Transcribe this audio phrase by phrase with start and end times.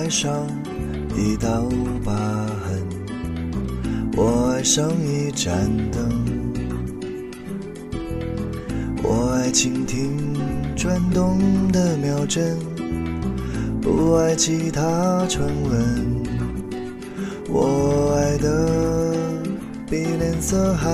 [0.00, 0.46] 爱上
[1.14, 1.68] 一道
[2.02, 2.82] 疤痕，
[4.16, 6.08] 我爱上一盏灯，
[9.02, 10.16] 我爱倾听
[10.74, 11.38] 转动
[11.70, 12.56] 的秒针，
[13.82, 16.24] 不爱其他传闻。
[17.50, 19.14] 我爱的
[19.86, 20.88] 比脸色还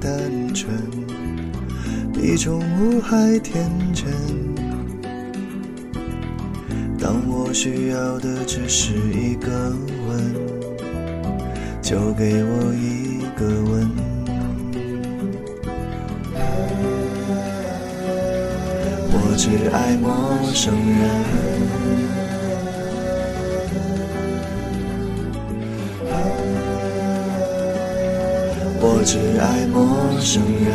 [0.00, 0.72] 单纯，
[2.12, 4.51] 比宠物还天真。
[7.02, 9.50] 当我需要的只是一个
[10.06, 10.32] 吻，
[11.82, 13.90] 就给我一个吻。
[19.10, 20.08] 我只爱陌
[20.54, 21.02] 生人，
[28.80, 29.76] 我只爱陌
[30.20, 30.70] 生人。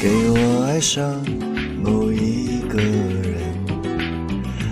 [0.00, 1.04] 给我爱上
[1.82, 3.34] 某一个人，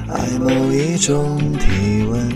[0.09, 2.31] 爱某一种体温，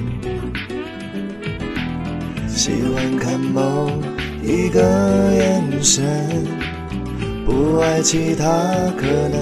[2.48, 3.88] 喜欢看某
[4.42, 6.04] 一个眼神，
[7.46, 8.44] 不爱其他
[8.98, 9.38] 可能。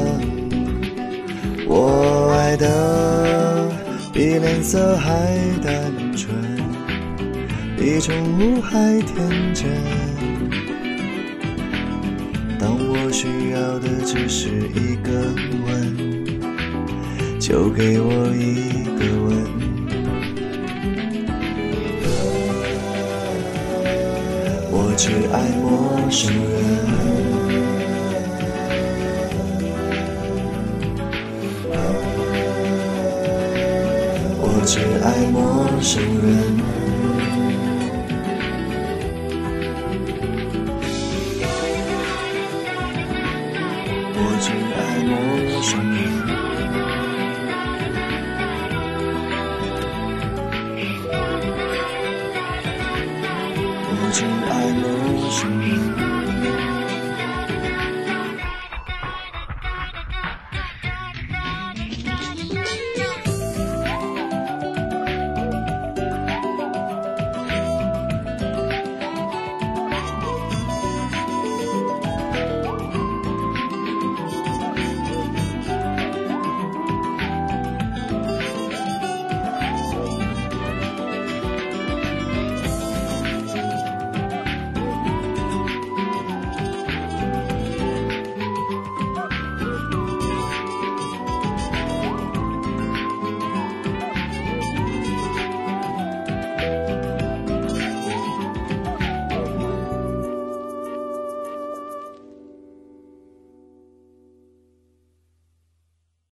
[1.66, 3.70] 我爱的
[4.12, 6.36] 比脸色还单纯，
[7.78, 9.66] 比宠物还天真。
[13.08, 15.10] 我需要的只是一个
[15.64, 19.32] 吻，就给我一个吻。
[24.70, 25.66] 我只爱陌
[26.10, 26.52] 生人，
[34.38, 35.40] 我只爱陌
[35.80, 36.77] 生人。
[44.30, 45.16] 我只爱陌
[45.62, 45.98] 生人。
[53.90, 54.16] 我只
[54.50, 54.84] 爱陌
[55.30, 56.07] 生人。